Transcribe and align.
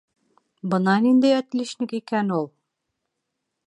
Бына 0.71 0.95
ниндәй 1.03 1.37
«отличник» 1.41 1.95
икән 2.01 2.37
ул!.. 2.41 2.53